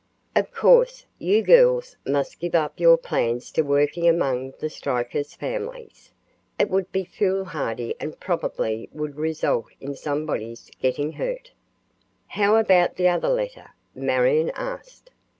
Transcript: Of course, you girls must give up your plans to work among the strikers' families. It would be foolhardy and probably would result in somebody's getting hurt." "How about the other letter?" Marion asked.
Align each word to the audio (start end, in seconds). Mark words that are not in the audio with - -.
Of 0.35 0.51
course, 0.51 1.05
you 1.19 1.43
girls 1.43 1.95
must 2.07 2.39
give 2.39 2.55
up 2.55 2.79
your 2.79 2.97
plans 2.97 3.51
to 3.51 3.61
work 3.61 3.95
among 3.97 4.55
the 4.57 4.67
strikers' 4.67 5.35
families. 5.35 6.09
It 6.57 6.71
would 6.71 6.91
be 6.91 7.05
foolhardy 7.05 7.93
and 7.99 8.19
probably 8.19 8.89
would 8.93 9.17
result 9.17 9.67
in 9.79 9.93
somebody's 9.93 10.71
getting 10.81 11.11
hurt." 11.11 11.51
"How 12.29 12.55
about 12.55 12.95
the 12.95 13.09
other 13.09 13.29
letter?" 13.29 13.75
Marion 13.93 14.49
asked. 14.55 15.11